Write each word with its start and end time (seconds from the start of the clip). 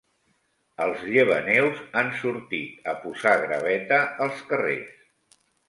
Els 0.85 1.03
llevaneus 1.15 1.83
han 2.01 2.09
sortit 2.23 2.89
a 2.95 2.97
posar 3.05 3.37
graveta 3.45 4.03
als 4.29 4.43
carrers. 4.51 5.41